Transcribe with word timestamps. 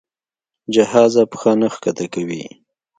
جهازه 0.73 1.23
پښه 1.31 1.51
نه 1.61 1.67
ښکته 1.73 2.05
کوي. 2.13 2.43